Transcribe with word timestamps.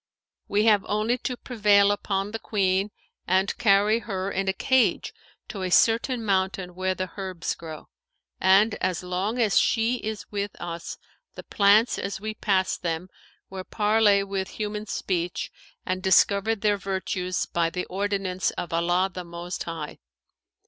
We 0.47 0.65
have 0.65 0.83
only 0.87 1.19
to 1.19 1.37
prevail 1.37 1.91
upon 1.91 2.31
the 2.31 2.39
Queen 2.39 2.89
and 3.27 3.55
carry 3.59 3.99
her 3.99 4.31
in 4.31 4.47
a 4.47 4.51
cage 4.51 5.13
to 5.49 5.61
a 5.61 5.69
certain 5.69 6.25
mountain 6.25 6.73
where 6.73 6.95
the 6.95 7.11
herbs 7.17 7.53
grow; 7.53 7.87
and, 8.39 8.73
as 8.81 9.03
long 9.03 9.37
as 9.37 9.59
she 9.59 9.97
is 9.97 10.25
with 10.31 10.59
us, 10.59 10.97
the 11.35 11.43
plants 11.43 11.99
as 11.99 12.19
we 12.19 12.33
pass 12.33 12.77
them 12.79 13.09
will 13.51 13.63
parley 13.63 14.23
with 14.23 14.47
human 14.57 14.87
speech 14.87 15.51
and 15.85 16.01
discover 16.01 16.55
their 16.55 16.77
virtues 16.77 17.45
by 17.45 17.69
the 17.69 17.85
ordinance 17.85 18.49
of 18.57 18.73
Allah 18.73 19.11
the 19.13 19.23
Most 19.23 19.61
High. 19.65 19.99